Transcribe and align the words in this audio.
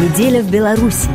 Неделя 0.00 0.42
в 0.42 0.50
Беларуси. 0.50 1.10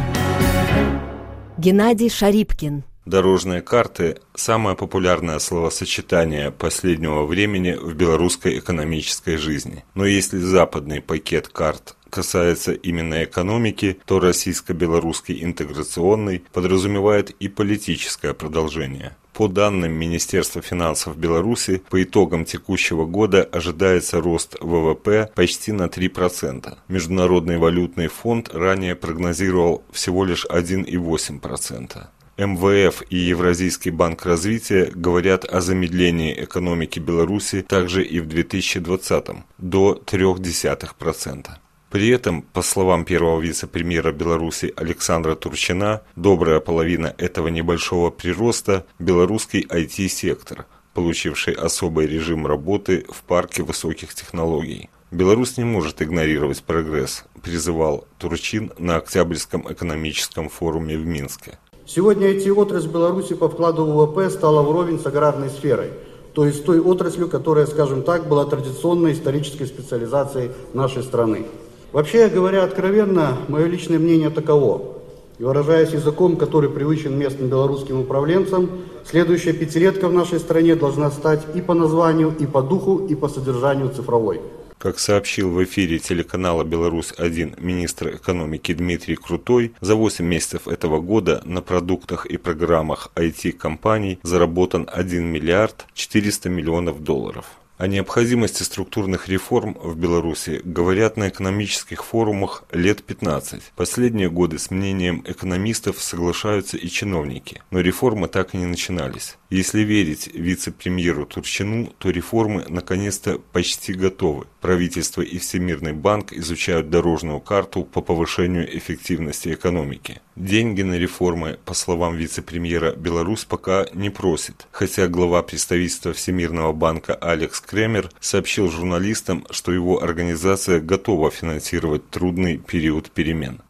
Геннадий 1.57 2.07
Шарипкин. 2.07 2.83
Дорожные 3.07 3.63
карты– 3.63 4.19
самое 4.35 4.77
популярное 4.77 5.39
словосочетание 5.39 6.51
последнего 6.51 7.25
времени 7.25 7.71
в 7.71 7.95
белорусской 7.95 8.59
экономической 8.59 9.37
жизни. 9.37 9.83
Но 9.95 10.05
если 10.05 10.37
западный 10.37 11.01
пакет 11.01 11.47
карт 11.47 11.95
касается 12.11 12.73
именно 12.73 13.23
экономики, 13.23 13.97
то 14.05 14.19
российско-белорусский 14.19 15.43
интеграционный 15.43 16.43
подразумевает 16.53 17.31
и 17.31 17.47
политическое 17.47 18.35
продолжение. 18.35 19.15
По 19.35 19.49
данным 19.49 19.91
Министерства 19.91 20.61
финансов 20.61 21.17
Беларуси, 21.17 21.83
по 21.89 22.01
итогам 22.01 22.45
текущего 22.45 23.05
года 23.05 23.43
ожидается 23.43 24.21
рост 24.21 24.55
ВВП 24.61 25.29
почти 25.35 25.73
на 25.73 25.87
3%. 25.87 26.77
Международный 26.87 27.57
валютный 27.57 28.07
фонд 28.07 28.53
ранее 28.53 28.95
прогнозировал 28.95 29.83
всего 29.91 30.23
лишь 30.23 30.45
1,8%. 30.45 32.07
МВФ 32.37 33.03
и 33.09 33.17
Евразийский 33.17 33.89
банк 33.89 34.25
развития 34.25 34.89
говорят 34.95 35.43
о 35.43 35.59
замедлении 35.59 36.33
экономики 36.41 36.99
Беларуси 36.99 37.61
также 37.61 38.05
и 38.05 38.21
в 38.21 38.27
2020 38.27 39.25
до 39.57 40.01
0,3%. 40.05 41.47
При 41.95 42.09
этом, 42.09 42.41
по 42.41 42.61
словам 42.61 43.05
первого 43.05 43.39
вице-премьера 43.39 44.11
Беларуси 44.11 44.73
Александра 44.75 45.33
Турчина, 45.35 46.01
добрая 46.17 46.59
половина 46.59 47.15
этого 47.17 47.47
небольшого 47.47 48.09
прироста– 48.09 48.83
белорусский 48.99 49.61
IT-сектор, 49.61 50.65
получивший 50.93 51.53
особый 51.53 52.05
режим 52.05 52.45
работы 52.47 53.05
в 53.09 53.23
парке 53.23 53.63
высоких 53.63 54.13
технологий. 54.13 54.89
Беларусь 55.11 55.55
не 55.55 55.63
может 55.63 56.01
игнорировать 56.01 56.63
прогресс, 56.63 57.23
призывал 57.41 58.05
Турчин 58.17 58.73
на 58.77 58.97
Октябрьском 58.97 59.65
экономическом 59.71 60.49
форуме 60.49 60.97
в 60.97 61.05
Минске. 61.05 61.59
Сегодня 61.87 62.33
IT-отрасль 62.33 62.89
Беларуси 62.89 63.35
по 63.35 63.47
вкладу 63.47 63.85
ВВП 63.85 64.29
стала 64.29 64.63
вровень 64.63 64.99
с 64.99 65.05
аграрной 65.05 65.49
сферой, 65.49 65.91
то 66.33 66.45
есть 66.45 66.65
той 66.65 66.81
отраслью, 66.81 67.29
которая, 67.29 67.65
скажем 67.65 68.03
так, 68.03 68.27
была 68.27 68.43
традиционной 68.43 69.13
исторической 69.13 69.63
специализацией 69.63 70.51
нашей 70.73 71.01
страны. 71.01 71.45
Вообще 71.91 72.27
говоря 72.27 72.63
откровенно, 72.63 73.37
мое 73.47 73.65
личное 73.67 73.99
мнение 73.99 74.29
таково. 74.29 74.95
И 75.37 75.43
выражаясь 75.43 75.91
языком, 75.91 76.37
который 76.37 76.69
привычен 76.69 77.17
местным 77.17 77.49
белорусским 77.49 77.99
управленцам, 77.99 78.69
следующая 79.05 79.53
пятилетка 79.53 80.07
в 80.07 80.13
нашей 80.13 80.39
стране 80.39 80.75
должна 80.75 81.11
стать 81.11 81.45
и 81.55 81.61
по 81.61 81.73
названию, 81.73 82.33
и 82.39 82.45
по 82.45 82.61
духу, 82.61 83.05
и 83.05 83.15
по 83.15 83.27
содержанию 83.27 83.89
цифровой. 83.89 84.39
Как 84.77 84.99
сообщил 84.99 85.49
в 85.49 85.63
эфире 85.63 85.99
телеканала 85.99 86.63
«Беларусь-1» 86.63 87.55
министр 87.59 88.17
экономики 88.17 88.73
Дмитрий 88.73 89.15
Крутой, 89.15 89.73
за 89.81 89.95
8 89.95 90.23
месяцев 90.23 90.67
этого 90.67 90.99
года 90.99 91.41
на 91.43 91.61
продуктах 91.61 92.25
и 92.25 92.37
программах 92.37 93.09
IT-компаний 93.15 94.19
заработан 94.23 94.87
1 94.91 95.25
миллиард 95.25 95.87
400 95.93 96.49
миллионов 96.49 97.03
долларов. 97.03 97.45
О 97.77 97.87
необходимости 97.87 98.63
структурных 98.63 99.27
реформ 99.27 99.75
в 99.77 99.97
Беларуси 99.97 100.61
говорят 100.63 101.17
на 101.17 101.27
экономических 101.27 102.05
форумах 102.05 102.63
лет 102.71 103.03
15. 103.03 103.73
Последние 103.75 104.29
годы 104.29 104.59
с 104.59 104.71
мнением 104.71 105.25
экономистов 105.27 106.01
соглашаются 106.01 106.77
и 106.77 106.87
чиновники, 106.87 107.61
но 107.71 107.81
реформы 107.81 108.29
так 108.29 108.53
и 108.53 108.57
не 108.57 108.65
начинались. 108.65 109.35
Если 109.49 109.81
верить 109.81 110.29
вице-премьеру 110.33 111.25
Турчину, 111.25 111.93
то 111.97 112.11
реформы 112.11 112.63
наконец-то 112.69 113.39
почти 113.51 113.91
готовы. 113.91 114.45
Правительство 114.61 115.21
и 115.21 115.37
Всемирный 115.37 115.91
банк 115.91 116.31
изучают 116.31 116.89
дорожную 116.89 117.41
карту 117.41 117.83
по 117.83 117.99
повышению 117.99 118.65
эффективности 118.77 119.53
экономики. 119.53 120.21
Деньги 120.35 120.81
на 120.81 120.95
реформы, 120.95 121.57
по 121.63 121.73
словам 121.73 122.17
вице-премьера, 122.17 122.91
Беларусь 122.91 123.45
пока 123.45 123.85
не 123.93 124.09
просит, 124.09 124.67
хотя 124.71 125.07
глава 125.07 125.41
представительства 125.43 126.11
Всемирного 126.11 126.73
банка 126.73 127.15
Алекс 127.15 127.61
Кремер 127.61 128.09
сообщил 128.19 128.69
журналистам, 128.69 129.47
что 129.49 129.71
его 129.71 130.03
организация 130.03 130.81
готова 130.81 131.31
финансировать 131.31 132.09
трудный 132.09 132.57
период 132.57 133.11
перемен. 133.11 133.61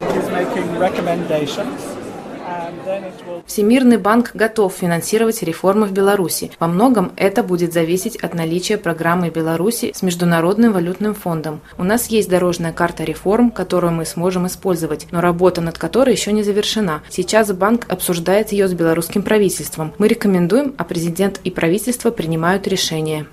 Всемирный 3.46 3.98
банк 3.98 4.32
готов 4.34 4.74
финансировать 4.74 5.44
реформы 5.44 5.86
в 5.88 5.92
Беларуси. 5.92 6.52
Во 6.60 6.68
многом 6.68 7.12
это 7.16 7.44
будет 7.44 7.74
зависеть 7.74 8.16
от 8.18 8.34
наличия 8.34 8.78
программы 8.78 9.30
Беларуси 9.30 9.92
с 9.96 10.02
Международным 10.02 10.74
валютным 10.74 11.14
фондом. 11.14 11.62
У 11.78 11.84
нас 11.84 12.08
есть 12.08 12.30
дорожная 12.30 12.74
карта 12.74 13.04
реформ, 13.04 13.52
которую 13.52 13.94
мы 13.94 14.06
сможем 14.06 14.48
использовать, 14.48 15.08
но 15.12 15.22
работа 15.22 15.62
над 15.62 15.78
которой 15.78 16.14
еще 16.14 16.32
не 16.32 16.44
завершена. 16.44 17.02
Сейчас 17.10 17.52
банк 17.52 17.86
обсуждает 17.90 18.52
ее 18.52 18.68
с 18.68 18.74
белорусским 18.74 19.24
правительством. 19.24 19.94
Мы 19.98 20.08
рекомендуем, 20.08 20.74
а 20.78 20.84
президент 20.84 21.40
и 21.44 21.52
правительство 21.52 22.12
принимают 22.12 22.68
решение. 22.68 23.26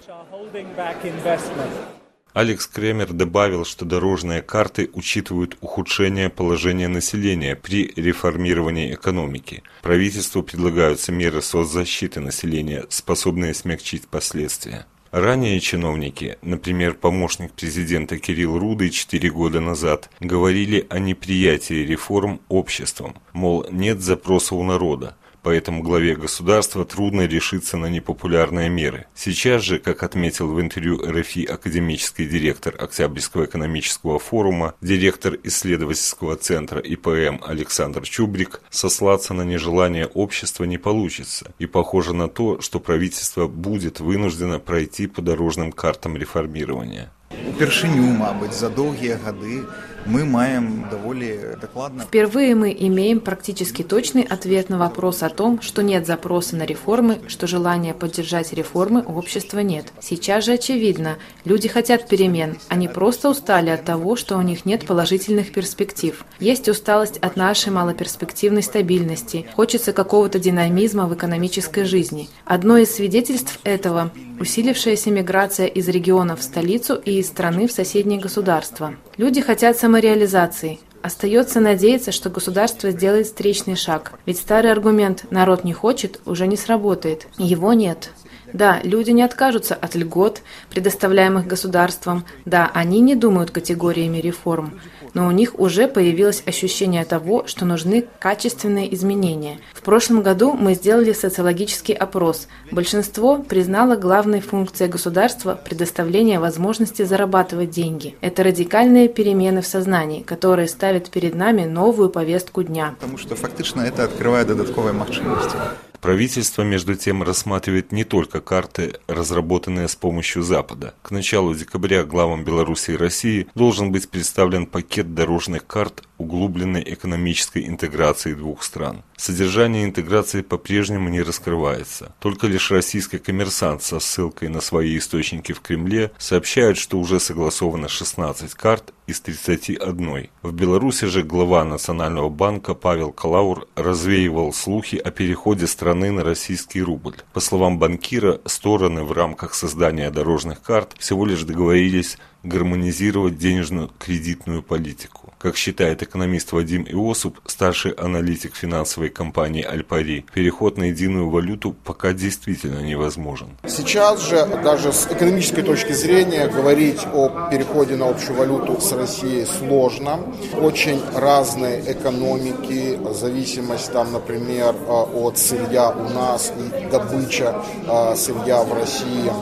Алекс 2.34 2.66
Кремер 2.66 3.12
добавил, 3.12 3.66
что 3.66 3.84
дорожные 3.84 4.41
карты 4.41 4.88
учитывают 4.94 5.59
ухудшение 5.60 6.31
положения 6.31 6.88
населения 6.88 7.56
при 7.56 7.93
реформировании 7.94 8.94
экономики. 8.94 9.62
Правительству 9.82 10.43
предлагаются 10.43 11.12
меры 11.12 11.43
соцзащиты 11.43 12.20
населения, 12.20 12.87
способные 12.88 13.53
смягчить 13.53 14.09
последствия. 14.09 14.87
Ранее 15.10 15.60
чиновники, 15.60 16.38
например, 16.41 16.94
помощник 16.94 17.53
президента 17.53 18.16
Кирилл 18.19 18.59
Рудый 18.59 18.88
4 18.88 19.31
года 19.31 19.60
назад, 19.60 20.09
говорили 20.20 20.87
о 20.88 20.99
неприятии 20.99 21.84
реформ 21.84 22.41
обществом, 22.49 23.16
мол, 23.34 23.66
нет 23.70 24.00
запроса 24.00 24.54
у 24.54 24.62
народа, 24.62 25.19
поэтому 25.42 25.82
главе 25.82 26.14
государства 26.16 26.84
трудно 26.84 27.26
решиться 27.26 27.76
на 27.76 27.86
непопулярные 27.86 28.69
меры. 28.69 29.06
Сейчас 29.14 29.62
же, 29.62 29.78
как 29.78 30.03
отметил 30.03 30.48
в 30.48 30.60
интервью 30.60 31.00
РФИ 31.04 31.44
академический 31.44 32.26
директор 32.26 32.75
Октябрьского 32.78 33.44
экономического 33.44 34.19
форума, 34.19 34.75
директор 34.81 35.36
исследовательского 35.42 36.36
центра 36.36 36.81
ИПМ 36.81 37.42
Александр 37.44 38.02
Чубрик, 38.02 38.60
сослаться 38.70 39.34
на 39.34 39.42
нежелание 39.42 40.06
общества 40.06 40.64
не 40.64 40.78
получится. 40.78 41.52
И 41.58 41.66
похоже 41.66 42.14
на 42.14 42.28
то, 42.28 42.60
что 42.60 42.81
правительство 42.81 43.47
будет 43.47 44.00
вынуждено 44.00 44.58
пройти 44.58 45.06
по 45.06 45.22
дорожным 45.22 45.72
картам 45.72 46.16
реформирования. 46.16 47.10
Упершыню, 47.48 48.02
мабыць, 48.02 48.54
за 48.54 48.69
долгие 48.69 49.19
годы 49.25 49.62
мы 50.06 50.24
маем 50.24 50.86
довольно 50.90 51.56
докладно... 51.60 52.04
Впервые 52.04 52.54
мы 52.54 52.74
имеем 52.78 53.20
практически 53.20 53.82
точный 53.82 54.22
ответ 54.22 54.68
на 54.68 54.78
вопрос 54.78 55.22
о 55.22 55.28
том, 55.28 55.60
что 55.60 55.82
нет 55.82 56.06
запроса 56.06 56.56
на 56.56 56.64
реформы, 56.64 57.20
что 57.28 57.46
желания 57.46 57.94
поддержать 57.94 58.52
реформы 58.52 59.04
у 59.06 59.16
общества 59.16 59.60
нет. 59.60 59.92
Сейчас 60.00 60.44
же 60.44 60.54
очевидно, 60.54 61.18
люди 61.44 61.68
хотят 61.68 62.08
перемен, 62.08 62.56
они 62.68 62.88
просто 62.88 63.30
устали 63.30 63.70
от 63.70 63.84
того, 63.84 64.16
что 64.16 64.36
у 64.36 64.42
них 64.42 64.64
нет 64.64 64.86
положительных 64.86 65.52
перспектив. 65.52 66.24
Есть 66.40 66.69
усталость 66.69 67.19
от 67.19 67.36
нашей 67.36 67.72
малоперспективной 67.72 68.62
стабильности, 68.62 69.46
хочется 69.54 69.92
какого-то 69.92 70.38
динамизма 70.38 71.06
в 71.06 71.14
экономической 71.14 71.84
жизни. 71.84 72.28
Одно 72.44 72.78
из 72.78 72.94
свидетельств 72.94 73.58
этого– 73.64 74.10
усилившаяся 74.42 75.12
миграция 75.12 75.66
из 75.66 75.86
регионов 75.86 76.41
в 76.41 76.42
столицу 76.42 76.97
и 76.97 77.20
из 77.20 77.28
страны 77.28 77.69
в 77.69 77.72
соседние 77.72 78.19
государства. 78.19 78.94
Люди 79.16 79.41
хотят 79.41 79.78
самореализации. 79.78 80.80
Остается 81.00 81.60
надеяться, 81.60 82.10
что 82.10 82.28
государство 82.28 82.91
сделает 82.91 83.26
встречный 83.26 83.76
шаг. 83.76 84.19
Ведь 84.26 84.38
старый 84.38 84.72
аргумент 84.72 85.26
«народ 85.31 85.62
не 85.62 85.72
хочет» 85.72 86.20
уже 86.26 86.48
не 86.48 86.56
сработает. 86.56 87.28
Его 87.38 87.72
нет. 87.72 88.10
Да, 88.52 88.81
люди 88.82 89.12
не 89.12 89.22
откажутся 89.22 89.76
от 89.76 89.94
льгот, 89.94 90.42
предоставляемых 90.70 91.47
государством. 91.47 92.25
Да, 92.44 92.69
они 92.75 93.00
не 93.00 93.14
думают 93.14 93.52
категориями 93.52 94.19
реформ 94.19 94.81
но 95.14 95.26
у 95.26 95.31
них 95.31 95.59
уже 95.59 95.88
появилось 95.88 96.43
ощущение 96.47 97.05
того, 97.05 97.44
что 97.47 97.64
нужны 97.64 98.06
качественные 98.19 98.94
изменения. 98.94 99.59
В 99.73 99.82
прошлом 99.82 100.23
году 100.23 100.53
мы 100.53 100.75
сделали 100.75 101.12
социологический 101.12 101.94
опрос. 101.94 102.49
Большинство 102.70 103.38
признало 103.38 103.97
главной 103.97 104.41
функцией 104.41 104.91
государства 104.91 105.59
предоставление 105.62 106.38
возможности 106.38 107.03
зарабатывать 107.03 107.70
деньги. 107.70 108.17
Это 108.20 108.43
радикальные 108.43 109.09
перемены 109.09 109.62
в 109.62 109.67
сознании, 109.67 110.23
которые 110.23 110.69
ставят 110.69 111.11
перед 111.11 111.35
нами 111.35 111.65
новую 111.65 112.11
повестку 112.11 112.62
дня. 112.62 112.94
Потому 113.00 113.19
что 113.19 113.37
фактично 113.37 113.82
это 113.82 114.05
открывает 114.05 114.49
додатковые 114.49 114.94
возможности. 114.94 115.56
Правительство, 116.02 116.62
между 116.62 116.96
тем, 116.96 117.22
рассматривает 117.22 117.93
не 117.93 118.02
только 118.02 118.40
карты, 118.40 118.94
разработанные 119.06 119.87
с 119.87 119.94
помощью 119.94 120.43
Запада. 120.43 120.94
К 121.00 121.12
началу 121.12 121.54
декабря 121.54 122.02
главам 122.02 122.43
Беларуси 122.43 122.90
и 122.90 122.96
России 122.96 123.46
должен 123.54 123.93
быть 123.93 124.10
представлен 124.10 124.66
пакет 124.66 125.14
дорожных 125.14 125.64
карт 125.64 126.02
углубленной 126.22 126.82
экономической 126.86 127.66
интеграции 127.66 128.34
двух 128.34 128.62
стран. 128.62 129.02
Содержание 129.16 129.84
интеграции 129.84 130.42
по-прежнему 130.42 131.08
не 131.08 131.22
раскрывается. 131.22 132.14
Только 132.19 132.46
лишь 132.46 132.70
российский 132.70 133.19
коммерсант 133.19 133.82
со 133.82 134.00
ссылкой 134.00 134.48
на 134.48 134.60
свои 134.60 134.96
источники 134.98 135.52
в 135.52 135.60
Кремле 135.60 136.10
сообщает, 136.19 136.76
что 136.76 136.98
уже 136.98 137.20
согласовано 137.20 137.88
16 137.88 138.54
карт 138.54 138.92
из 139.06 139.20
31. 139.20 140.28
В 140.42 140.52
Беларуси 140.52 141.06
же 141.06 141.22
глава 141.22 141.64
Национального 141.64 142.28
банка 142.28 142.74
Павел 142.74 143.12
Калаур 143.12 143.69
развеивал 143.74 144.52
слухи 144.52 144.96
о 144.96 145.10
переходе 145.10 145.66
страны 145.66 146.10
на 146.10 146.24
российский 146.24 146.82
рубль. 146.82 147.16
По 147.32 147.40
словам 147.40 147.78
банкира, 147.78 148.40
стороны 148.46 149.02
в 149.02 149.12
рамках 149.12 149.54
создания 149.54 150.10
дорожных 150.10 150.62
карт 150.62 150.94
всего 150.98 151.26
лишь 151.26 151.42
договорились 151.42 152.16
гармонизировать 152.43 153.39
денежно-кредитную 153.39 154.62
политику. 154.62 155.33
Как 155.43 155.56
считает 155.56 156.03
экономист 156.05 156.53
Вадим 156.53 156.87
Иосуп, 156.89 157.41
старший 157.47 157.91
аналитик 157.93 158.55
финансовой 158.55 159.09
компании 159.11 159.65
«Альпари», 159.65 160.25
переход 160.33 160.79
на 160.79 160.85
единую 160.85 161.31
валюту 161.31 161.75
пока 161.85 162.12
действительно 162.12 162.79
невозможен. 162.79 163.49
Сейчас 163.67 164.29
же 164.29 164.47
даже 164.62 164.93
с 164.93 165.09
экономической 165.11 165.62
точки 165.62 165.93
зрения 165.93 166.47
говорить 166.47 167.00
о 167.12 167.49
переходе 167.50 167.97
на 167.97 168.09
общую 168.09 168.37
валюту 168.37 168.81
с 168.81 168.93
Россией 168.93 169.44
сложно. 169.47 170.21
Очень 170.61 171.00
разные 171.12 171.93
экономики, 171.93 173.00
зависимость 173.12 173.93
там, 173.93 174.12
например, 174.12 174.77
э, 174.77 174.93
от 174.93 175.39
сырья 175.39 175.91
у 175.91 176.09
нас 176.09 176.53
и 176.56 176.89
добыча 176.89 177.56
э, 177.89 178.15
сырья 178.15 178.62
в 178.62 178.73
России, 178.73 179.33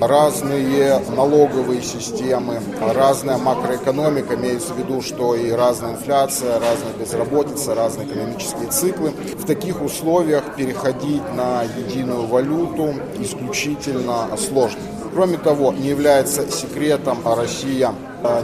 разные 0.00 1.00
налоговые 1.14 1.82
системы, 1.82 2.49
разная 2.80 3.38
макроэкономика, 3.38 4.34
имеется 4.34 4.74
в 4.74 4.78
виду, 4.78 5.02
что 5.02 5.34
и 5.34 5.50
разная 5.50 5.92
инфляция, 5.92 6.54
разная 6.54 6.92
безработица, 6.98 7.74
разные 7.74 8.06
экономические 8.06 8.68
циклы. 8.70 9.10
В 9.10 9.46
таких 9.46 9.82
условиях 9.82 10.56
переходить 10.56 11.22
на 11.34 11.62
единую 11.62 12.26
валюту 12.26 12.94
исключительно 13.18 14.28
сложно. 14.36 14.80
Кроме 15.12 15.38
того, 15.38 15.72
не 15.72 15.88
является 15.88 16.50
секретом, 16.50 17.18
а 17.24 17.34
Россия 17.34 17.92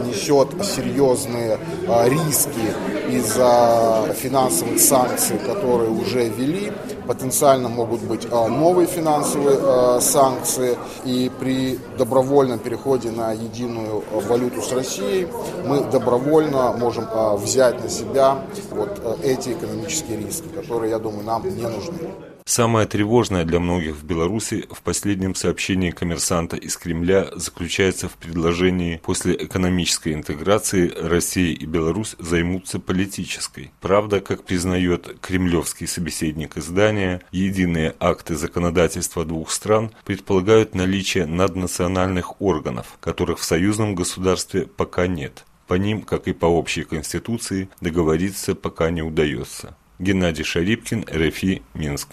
несет 0.05 0.49
серьезные 0.63 1.59
а, 1.87 2.07
риски 2.07 2.73
из-за 3.09 4.13
финансовых 4.15 4.79
санкций, 4.79 5.37
которые 5.39 5.89
уже 5.89 6.27
ввели. 6.29 6.71
Потенциально 7.07 7.69
могут 7.69 8.01
быть 8.01 8.29
новые 8.29 8.87
финансовые 8.87 10.01
санкции. 10.01 10.77
И 11.05 11.31
при 11.39 11.79
добровольном 11.97 12.59
переходе 12.59 13.11
на 13.11 13.31
единую 13.31 14.03
валюту 14.27 14.61
с 14.61 14.71
Россией 14.73 15.27
мы 15.65 15.81
добровольно 15.85 16.73
можем 16.73 17.07
взять 17.37 17.81
на 17.81 17.89
себя 17.89 18.39
вот 18.71 19.19
эти 19.23 19.49
экономические 19.49 20.17
риски, 20.17 20.47
которые, 20.47 20.91
я 20.91 20.99
думаю, 20.99 21.23
нам 21.23 21.43
не 21.43 21.63
нужны. 21.63 22.36
Самое 22.47 22.87
тревожное 22.87 23.43
для 23.43 23.59
многих 23.59 23.97
в 23.97 24.05
Беларуси 24.05 24.67
в 24.71 24.81
последнем 24.81 25.35
сообщении 25.35 25.91
коммерсанта 25.91 26.55
из 26.55 26.77
Кремля 26.77 27.27
заключается 27.35 28.07
в 28.07 28.13
предложении 28.13 29.01
после 29.03 29.35
экономической 29.35 30.13
интеграции 30.13 30.89
Россия 30.95 31.53
и 31.53 31.65
Беларусь 31.65 32.15
займутся 32.19 32.79
политической. 32.79 33.71
Правда, 33.81 34.21
как 34.21 34.45
признает 34.45 35.19
кремлевский 35.19 35.87
собеседник 35.87 36.55
издания, 36.55 37.21
единые 37.33 37.93
акты 37.99 38.37
законодательства 38.37 39.25
двух 39.25 39.51
стран 39.51 39.91
предполагают 40.05 40.73
наличие 40.73 41.25
наднациональных 41.25 42.41
органов, 42.41 42.97
которых 43.01 43.39
в 43.39 43.43
союзном 43.43 43.93
государстве 43.93 44.67
пока 44.67 45.05
нет. 45.07 45.43
По 45.67 45.73
ним, 45.73 46.01
как 46.01 46.29
и 46.29 46.31
по 46.31 46.45
общей 46.45 46.85
конституции, 46.85 47.67
договориться 47.81 48.55
пока 48.55 48.89
не 48.89 49.01
удается. 49.01 49.75
Геннадий 49.99 50.45
Шарипкин, 50.45 51.07
РФИ, 51.11 51.61
Минск. 51.73 52.07